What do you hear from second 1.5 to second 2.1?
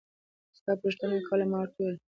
ما ورته وويل.